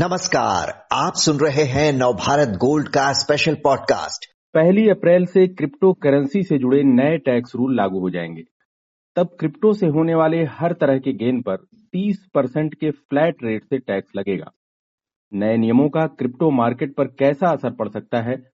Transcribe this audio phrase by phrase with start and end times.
[0.00, 6.42] नमस्कार, आप सुन रहे हैं नवभारत गोल्ड का स्पेशल पॉडकास्ट पहली अप्रैल से क्रिप्टो करेंसी
[6.42, 8.42] से जुड़े नए टैक्स रूल लागू हो जाएँगे।
[9.16, 11.56] तब क्रिप्टो से होने वाले हर तरह के गेन पर
[11.92, 14.50] 30 परसेंट के फ्लैट रेट से टैक्स लगेगा।
[15.34, 18.50] नए नियमों का क्रिप्टो मार्केट पर कैसा असर पड़ सकता है?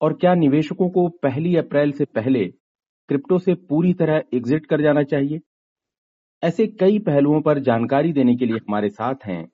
[0.00, 2.44] और क्या निवेशकों को पहली अप्रैल से पहले
[3.08, 5.40] क्रिप्टो से पूरी तरह एग्जिट कर जाना चाहिए?
[6.42, 9.48] ऐसे कई पहलुओं पर जानकारी देने के लिए हमारे साथ हैं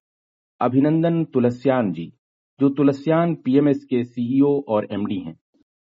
[0.60, 2.12] अभिनंदन तुलस्यान जी,
[2.60, 5.34] जो तुलस्यान पीएमएस के सीईओ और एमडी हैं।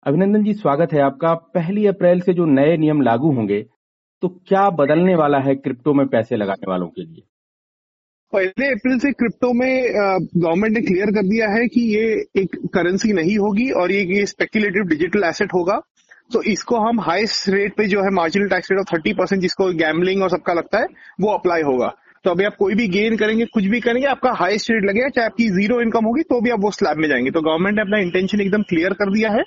[0.06, 3.64] अभिनंदन जी, स्वागत है आपका। पहली अप्रैल से जो नए नियम लागू होंगे
[4.22, 7.22] तो क्या बदलने वाला है क्रिप्टो में पैसे लगाने वालों के लिए?
[8.32, 9.92] पहले अप्रैल से क्रिप्टो में
[10.36, 14.24] गवर्नमेंट ने क्लियर कर दिया है कि ये एक करेंसी नहीं होगी और ये ये
[14.26, 15.80] स्पेक्युलेटिव डिजिटल एसेट होगा।
[16.32, 19.72] तो इसको हम हाईएस्ट रेट पे जो है marginal tax rate of thirty percent जिसको
[19.74, 20.86] गैमलिंग और सबका लगता है,
[21.20, 21.94] वो अप्लाई होगा।
[22.26, 25.26] तो अभी आप कोई भी गेन करेंगे, कुछ भी करेंगे, आपका हाईएस्ट रेट लगेगा, चाहे
[25.26, 27.98] आपकी ज़ीरो इनकम होगी तो भी आप वो स्लैब में जाएँगे। तो गवर्नमेंट ने अपना
[28.00, 29.42] इंटेंशन एकदम क्लियर कर दिया है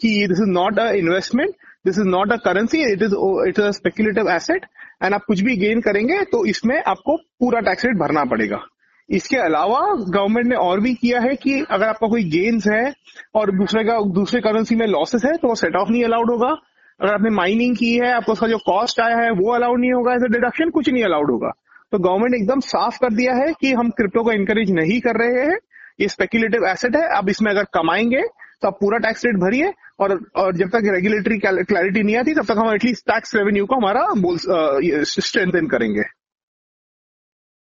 [0.00, 1.54] कि this is not a investment
[1.86, 3.14] this is not a currency it is
[3.48, 4.66] it is a speculative asset
[5.04, 8.60] and आप कुछ भी गेन करेंगे तो इसमें आपको पूरा टैक्स रेट भरना पड़ेगा।
[9.08, 12.92] इसके अलावा गवर्नमेंट ने और भी किया है कि अगर आपका कोई गेन्स है
[13.34, 16.50] और दूसरे का, दूसरे करेंसी में लॉसेस है तो वो सेट ऑफ़ नहीं अलाउड होगा।
[17.00, 20.14] अगर आपने माइनिंग की है, आपको उसका जो कॉस्ट आया है, वो अलाउड नहीं होगा
[20.14, 21.52] एज अ डिडक्शन कुछ नहीं अलाउड होगा।
[21.92, 25.44] तो गवर्नमेंट एकदम साफ़ कर दिया है कि हम क्रिप्टो को इंकरेज नहीं कर रहे
[25.44, 25.56] हैं।
[26.00, 28.22] ये स्पेक्युलेटिव एसेट है। अब इसमें अगर कमाएँगे
[28.62, 32.44] तो आप पूरा टैक्स रेट भरिए और और जब तक रेगुलेटरी क्लैरिटी नहीं आती, तब
[32.44, 34.06] तक हम एटलीस्ट टैक्स रेवेन्यू को हमारा
[35.04, 36.02] स्ट्रेंथन करेंगे।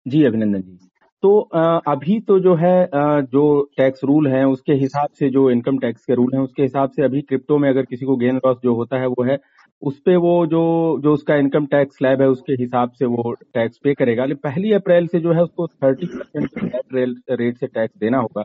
[0.07, 0.77] जी, अभिनंदन जी।
[1.23, 1.39] तो
[1.87, 2.89] अभी तो जो है
[3.25, 3.43] जो
[3.77, 7.03] टैक्स रूल है, उसके हिसाब से जो इनकम टैक्स के रूल है, उसके हिसाब से
[7.03, 9.37] अभी क्रिप्टो में अगर किसी को गेन लॉस जो होता है, वो है
[9.81, 10.61] उस पे वो जो
[11.03, 14.71] जो उसका इनकम टैक्स स्लैब है उसके हिसाब से वो टैक्स पे करेगा। लेकिन पहली
[14.73, 18.43] अप्रैल से जो है उसको थर्टी परसेंट रेट से टैक्स देना होगा।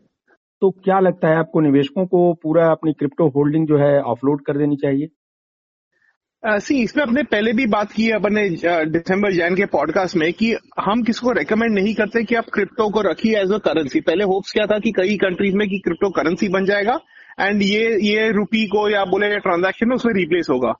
[0.62, 4.58] तो क्या लगता है आपको निवेशकों को पूरा अपनी क्रिप्टो होल्डिंग जो है ऑफलोड कर
[4.58, 5.08] देनी चाहिए?
[6.42, 8.48] सी uh, इसमें अपने पहले भी बात की है अपने
[8.90, 13.00] दिसंबर जैन के पॉडकास्ट में कि हम किसको रेकमेंड नहीं करते कि आप क्रिप्टो को
[13.00, 16.48] रखिए एज अ करेंसी पहले होप्स क्या था कि कई कंट्रीज़ में कि क्रिप्टो करेंसी
[16.48, 16.98] बन जाएगा
[17.40, 20.72] एंड ये ये रुपी को या बोले ट्रांजैक्शन उसमें रिप्लेस होगा।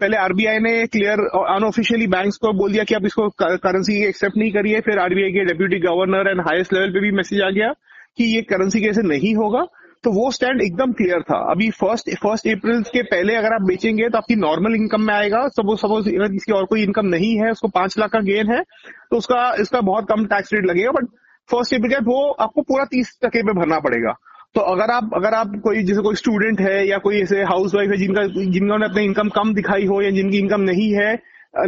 [0.00, 4.52] पहले आरबीआई ने क्लियर अनऑफिशियली बैंक्स को बोल दिया कि आप इसको करेंसी एक्सेप्ट नहीं
[4.52, 7.72] करिए। फिर आरबीआई के deputy governor and highest level पे भी मैसेज आ गया
[8.16, 9.66] कि ये करेंसी कैसे नहीं होगा।
[10.04, 14.08] तो वो स्टैंड एकदम क्लियर था। अभी फ़र्स्ट फ़र्स्ट अप्रैल के पहले अगर आप बेचेंगे
[14.08, 17.68] तो आपकी नॉर्मल इनकम में आएगा। सपोज़ सपोज़ इसकी और कोई इनकम नहीं है, उसको
[17.70, 21.08] पाँच लाख का गेन है तो उसका, इसका बहुत कम टैक्स रेट लगेगा। बट
[21.48, 24.14] फ़र्स्ट अप्रैल वो आपको पूरा तीस टके पे भरना पड़ेगा।
[24.54, 27.90] तो अगर आप अगर आप कोई, जैसे कोई स्टूडेंट है या कोई ऐसे हाउस वाइफ
[27.90, 31.12] है जिनका जिन्होंने अपनी इनकम कम दिखाई हो या जिनकी इनकम नहीं है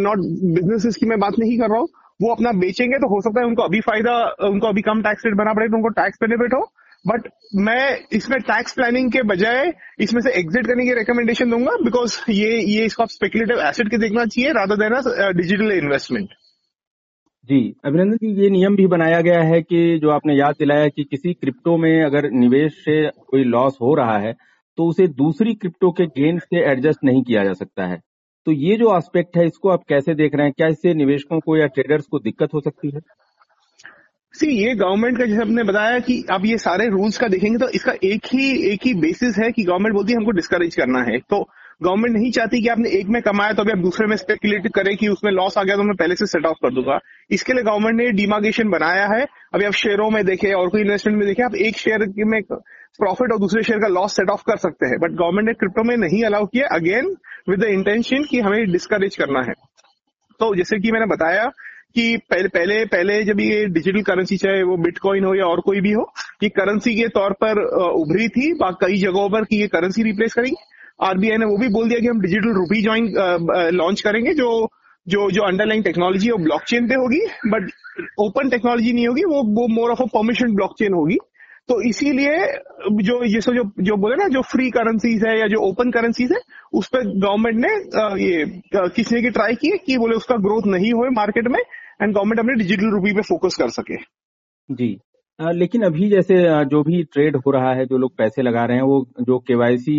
[0.01, 0.19] नॉट
[0.57, 1.89] बिज़नेस की मैं बात नहीं कर रहा हूँ,
[2.23, 4.15] वो अपना बेचेंगे तो हो सकता है उनको अभी फ़ायदा
[4.49, 6.61] उनको अभी कम टैक्स रेट बना पड़े तो उनको टैक्स बेनिफिट हो।
[7.05, 7.29] बट
[7.61, 12.51] मैं इसमें टैक्स प्लानिंग के बजाय इसमें से एग्जिट करने की रिकमेंडेशन दूँगा बिकॉज़ ये
[12.51, 15.01] ये इसको आप स्पेकुलेटिव एसेट के देखना चाहिए राधा देना
[15.41, 16.29] डिजिटल इन्वेस्टमेंट
[17.49, 21.05] जी, अभिनंदन जी, ये नियम भी बनाया गया है कि जो आपने याद दिलाया कि
[21.05, 24.33] किसी क्रिप्टो में अगर निवेश से कोई लॉस हो रहा है
[24.79, 28.01] तो उसे दूसरी क्रिप्टो के गेन से एडजस्ट नहीं किया जा सकता है।
[28.47, 30.53] तो ये जो एस्पेक्ट है, इसको आप कैसे देख रहे हैं?
[30.57, 33.01] क्या इससे निवेशकों को या ट्रेडर्स को दिक्कत हो सकती है?
[34.35, 37.69] सी, ये गवर्नमेंट का, जैसे आपने बताया कि अब ये सारे रूल्स का देखेंगे तो
[37.71, 41.19] इसका एक ही एक ही बेसिस है कि गवर्नमेंट बोलती है हमको डिस्करेज करना है।
[41.21, 41.43] तो
[41.83, 44.97] गवर्नमेंट नहीं चाहती कि आपने एक में कमाया तो अभी आप दूसरे में स्पेकुलेट करें
[44.97, 46.99] कि उसमें लॉस आ गया तो मैं पहले से सेट ऑफ़ कर दूँगा।
[47.31, 51.19] इसके लिए गवर्नमेंट ने डिमार्गेशन बनाया है। अभी आप शेयरों में देखें और कोई इन्वेस्टमेंट
[51.19, 54.57] में देखें, आप एक शेयर में प्रॉफिट और दूसरे शेयर का लॉस सेट ऑफ़ कर
[54.59, 57.15] सकते हैं। बट गवर्नमेंट ने क्रिप्टो में नहीं अलाउ किया। अगेन
[57.49, 59.55] विद द इंटेंशन कि हमें डिस्करेज करना है।
[60.41, 61.45] तो जैसे कि मैंने बताया
[61.95, 65.81] कि पहले पहले पहले जब ये डिजिटल करेंसी चाहे वो बिटकॉइन हो या और कोई
[65.81, 66.05] भी हो,
[66.43, 67.59] ये करेंसी के तौर पर
[67.93, 70.57] उभरी थी। कई जगहों पर कि ये करेंसी रिप्लेस करेगी।
[71.01, 73.13] आरबीआई ने वो भी बोल दिया कि हम डिजिटल रूपी ज्वाइन
[73.75, 74.69] लॉन्च करेंगे, जो
[75.07, 77.71] जो जो अंडरलाइन टेक्नोलॉजी वो ब्लॉकचेन पे होगी बट
[78.21, 81.17] ओपन टेक्नोलॉजी नहीं होगी, वो वो more of a permission blockchain होगी।
[81.69, 82.39] तो इसीलिए
[83.01, 86.33] जो, ये सो जो जो बोले ना, जो फ्री करेंसीज है या जो ओपन करेंसीज
[86.33, 86.39] है,
[86.73, 88.45] उस पर गवर्नमेंट ने ये
[88.75, 92.39] किसी ने की ट्राई की, कि बोले उसका ग्रोथ नहीं हो मार्केट में एंड गवर्नमेंट
[92.41, 93.97] अपने डिजिटल रूपी पे फोकस कर सके।
[94.69, 94.97] जी।
[95.51, 96.35] लेकिन अभी जैसे
[96.67, 99.97] जो भी ट्रेड हो रहा है, जो लोग पैसे लगा रहे हैं, वो, जो केवाईसी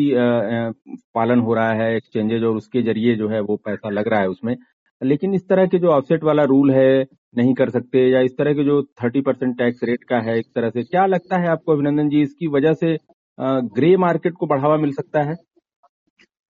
[1.15, 4.29] पालन हो रहा है एक्सचेंजेज और उसके ज़रिए जो है वो पैसा लग रहा है
[4.29, 4.55] उसमें।
[5.01, 7.05] लेकिन इस तरह के जो ऑफसेट वाला रूल है,
[7.37, 10.45] नहीं कर सकते या इस तरह के जो थर्टी परसेंट टैक्स रेट का है, इस
[10.55, 12.97] तरह से, क्या लगता है आपको अभिनंदन जी, इसकी वजह से
[13.39, 15.35] ग्रे मार्केट को बढ़ावा मिल सकता है?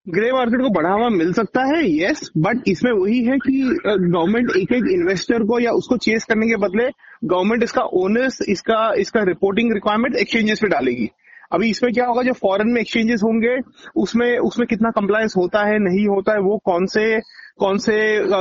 [0.07, 4.71] ग्रे मार्केट को बढ़ावा मिल सकता है यस बट इसमें वही है कि गवर्नमेंट एक
[4.71, 6.87] एक इन्वेस्टर को या उसको चेस करने के बदले
[7.23, 11.09] गवर्नमेंट इसका ओनर्स इसका इसका रिपोर्टिंग रिक्वायरमेंट एक्सचेंजेस पे डालेगी।
[11.51, 13.57] अभी इसमें क्या होगा, जो फॉरेन में एक्सचेंजेस होंगे,
[13.95, 17.19] उसमें उसमें कितना कंप्लायंस होता है, नहीं होता है, वो कौन से
[17.59, 17.95] कौन से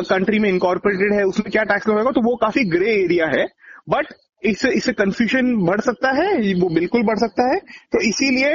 [0.04, 3.46] कंट्री में इनकॉर्पोरेटेड है, उसमें क्या टैक्स लगेगा तो वो काफ़ी ग्रे एरिया है।
[3.88, 7.58] बट इससे इससे कंफ्यूजन बढ़ सकता है वो बिल्कुल बढ़ सकता है।
[7.92, 8.52] तो इसीलिए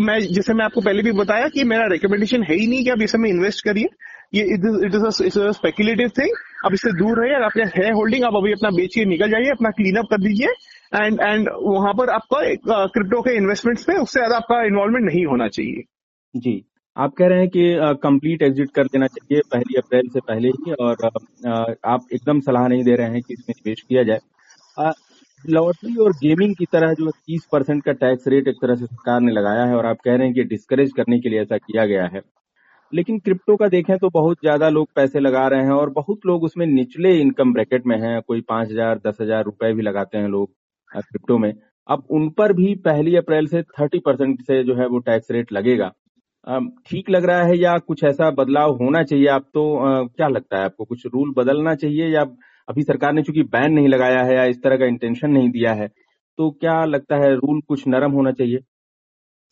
[0.00, 3.02] मैं जैसे मैं आपको पहले भी बताया कि मेरा रिकमेंडेशन है ही नहीं कि आप
[3.02, 3.88] इस समय इन्वेस्ट करिए।
[4.34, 6.30] ये इट इज़ स्पेकुलेटिव थिंग
[6.64, 9.96] अब इससे दूर रहिए आपके है होल्डिंग आप अभी अपना बेचिए निकल जाइए अपना क्लीन
[9.96, 10.48] अप कर दीजिए।
[10.94, 15.48] एंड एंड वहाँ पर आपका क्रिप्टो के इन्वेस्टमेंट्स में उससे ज़्यादा आपका इन्वॉल्वमेंट नहीं होना
[15.48, 15.82] चाहिए।
[16.34, 16.62] जी।
[16.96, 17.64] आप कह रहे हैं कि
[18.02, 22.66] कंप्लीट एग्जिट कर देना चाहिए पहली अप्रैल से पहले ही और आ, आप एकदम सलाह
[22.68, 24.18] नहीं दे रहे हैं कि इसमें निवेश किया जाए।
[25.44, 29.20] लॉटरी और गेमिंग की तरह जो तीस परसेंट का टैक्स रेट एक तरह से सरकार
[29.20, 31.84] ने लगाया है और आप कह रहे हैं कि डिस्करेज करने के लिए ऐसा किया
[31.86, 32.22] गया है।
[32.92, 36.44] लेकिन क्रिप्टो का देखें तो बहुत ज़्यादा लोग पैसे लगा रहे हैं और बहुत लोग
[36.44, 40.28] उसमें निचले इनकम ब्रैकेट में हैं। कोई पाँच हज़ार, दस हज़ार रुपए भी लगाते हैं
[40.28, 40.50] लोग
[40.90, 41.52] क्रिप्टो में।
[41.88, 45.52] अब उन पर भी पहली अप्रैल से थर्टी परसेंट से जो है वो टैक्स रेट
[45.52, 45.92] लगेगा।
[46.86, 49.26] ठीक लग रहा है या कुछ ऐसा बदलाव होना चाहिए?
[49.28, 50.84] आप तो क्या लगता है आपको?
[50.84, 52.24] कुछ रूल बदलना चाहिए या
[52.68, 55.72] अभी सरकार ने चूँकि बैन नहीं लगाया है या इस तरह का इंटेंशन नहीं दिया
[55.74, 55.86] है
[56.38, 58.58] तो क्या लगता है रूल कुछ नरम होना चाहिए?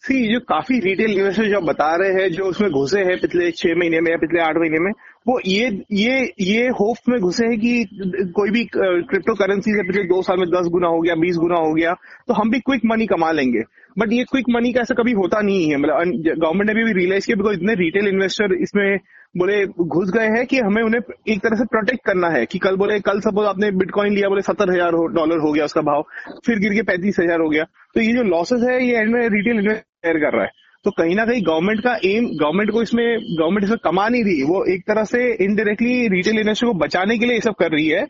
[0.03, 3.75] सी जो काफ़ी रिटेल इन्वेस्टर जो बता रहे हैं, जो उसमें घुसे हैं पिछले छह
[3.79, 4.91] महीने में या पिछले आठ महीने में,
[5.27, 10.03] वो ये ये ये होप में घुसे हैं कि कोई भी क्रिप्टो करेंसी से पिछले
[10.05, 11.93] दो साल में दस गुना हो गया, बीस गुना हो गया
[12.29, 13.63] तो हम भी क्विक मनी कमा लेंगे।
[13.97, 17.27] बट ये क्विक मनी का ऐसा कभी होता नहीं है। मतलब गवर्नमेंट ने भी रियलाइज़
[17.27, 18.89] किया बिकॉज़ इतने रिटेल इन्वेस्टर इसमें
[19.35, 22.77] बोले, घुस गए हैं कि हमें उन्हें एक तरह से प्रोटेक्ट करना है कि कल
[22.77, 26.05] बोले, कल सपोज़ आपने बिटकॉइन लिया, बोले, सत्तर हज़ार डॉलर हो गया उसका भाव,
[26.47, 27.65] फिर गिर के पैंतीस हज़ार हो गया।
[27.95, 31.15] तो ये जो लॉसेस है, ये एंड में रिटेल इन्वेस्टर कर रहा है। तो कहीं
[31.17, 33.05] ना कहीं गवर्नमेंट का एम गवर्नमेंट को इसमें
[33.39, 37.27] गवर्नमेंट इसमें कमा नहीं रही, वो एक तरह से इनडायरेक्टली रिटेल इन्वेस्टर को बचाने के
[37.27, 38.07] लिए ये सब कर रही है।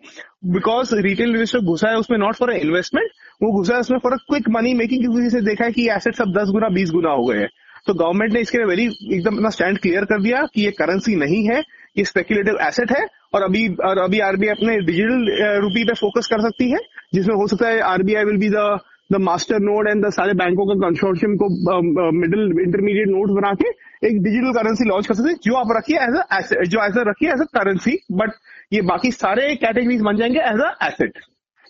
[0.46, 3.10] बिकॉज़ रिटेल इन्वेस्टर घुसा है उसमें नॉट फॉर इन्वेस्टमेंट
[3.42, 6.14] वो घुसा है उसमें for a quick money making की से देखा है कि एसेट
[6.14, 7.48] सब दस गुना, बीस गुना हो गए हैं।
[7.87, 8.85] तो गवर्नमेंट ने इसके लिए वेरी
[9.15, 11.61] एकदम अपना स्टैंड क्लियर कर दिया कि ये करेंसी नहीं है,
[11.97, 13.05] ये स्पेकुलेटिव एसेट है
[13.35, 16.79] और अभी और अभी आरबीआई अपने डिजिटल रूपी पे फोकस कर सकती है,
[17.15, 18.79] जिसमें हो सकता है RBI will be the
[19.11, 21.49] the master node and the सारे बैंकों का कंसोर्शियम को
[22.12, 23.69] मिडिल इंटरमीडिएट नोट बना के
[24.09, 27.05] एक डिजिटल करेंसी लॉन्च कर सकते हैं, जो आप रखिए एज अ जो एज अ
[27.09, 28.33] रखिए एज अ करेंसी बट
[28.73, 31.19] ये बाकी सारे कैटेगरीज बन जाएँगे एज अ एसेट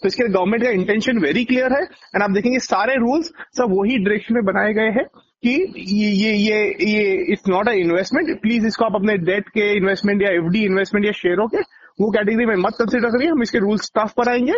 [0.03, 3.77] तो इसके लिए गवर्नमेंट का इंटेंशन वेरी क्लियर है एंड आप देखेंगे सारे रूल्स सब
[3.79, 5.05] वही डायरेक्शन में बनाए गए हैं।
[5.47, 9.73] कि ये ये ये ये it's not a investment please इसको आप अपने डेट के
[9.77, 11.59] इन्वेस्टमेंट या एफडी इन्वेस्टमेंट या शेयरों के
[12.01, 14.53] वो कैटेगरी में मत कंसिडर करिए। हम इसके रूल्स टफ पर आएँगे।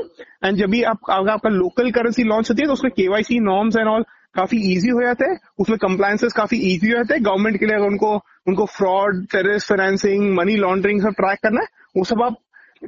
[0.45, 3.77] एंड जब भी आप, अगर आपका लोकल करेंसी लॉन्च होती है तो उसमें केवाईसी नॉर्म्स
[3.77, 4.03] एंड ऑल
[4.35, 7.77] काफ़ी इजी हो जाते हैं। उसमें कंप्लायंसेस काफ़ी इजी हो जाते हैं। गवर्नमेंट के लिए
[7.77, 8.15] अगर उनको
[8.49, 12.37] उनको fraud terrorist financing money laundering सब ट्रैक करना है, वो सब आप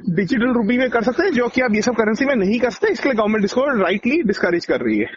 [0.09, 2.69] डिजिटल रूपी में कर सकते हैं, जो कि आप ये सब करेंसी में नहीं कर
[2.69, 5.07] सकते। इसके लिए गवर्नमेंट इसको राइटली डिस्करेज कर रही है।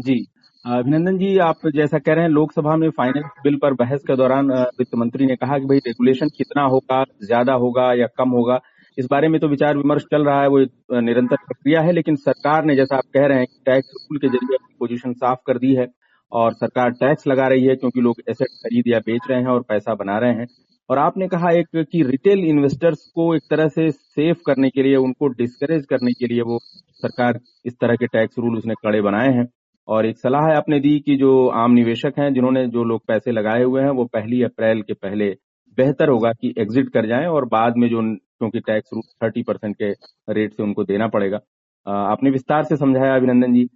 [0.00, 0.33] जी।
[0.64, 4.50] अभिनंदन जी, आप जैसा कह रहे हैं, लोकसभा में फाइनेंस बिल पर बहस के दौरान
[4.78, 8.58] वित्त मंत्री ने कहा कि भाई रेगुलेशन कितना होगा, ज़्यादा होगा या कम होगा,
[8.98, 12.64] इस बारे में तो विचार विमर्श चल रहा है, वो निरंतर प्रक्रिया है, लेकिन सरकार
[12.64, 15.74] ने, जैसा आप कह रहे हैं टैक्स रूल के ज़रिए अपनी पोजीशन साफ़ कर दी
[15.74, 15.86] है
[16.32, 19.60] और सरकार टैक्स लगा रही है क्योंकि लोग एसेट खरीद या बेच रहे हैं और
[19.68, 20.46] पैसा बना रहे हैं।
[20.90, 24.96] और आपने कहा एक कि रिटेल इन्वेस्टर्स को एक तरह से सेफ़ करने के लिए,
[24.98, 26.58] उनको डिस्करेज करने के लिए वो
[27.02, 29.46] सरकार इस तरह के टैक्स रूल उसने कड़े बनाए हैं।
[29.88, 33.62] और एक सलाह आपने दी कि जो आम निवेशक हैं, जिन्होंने जो लोग पैसे लगाए
[33.62, 35.36] हुए हैं, वो पहली अप्रैल के पहले
[35.78, 38.90] बेहतर होगा कि एग्जिट कर जाएँ और बाद में जो क्योंकि टैक्स
[39.22, 39.90] थर्टी परसेंट के
[40.32, 41.40] रेट से उनको देना पड़ेगा।
[41.86, 43.68] आपने विस्तार से समझाया, अभिनंदन जी।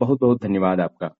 [0.00, 1.10] बहुत बहुत धन्यवाद आपका।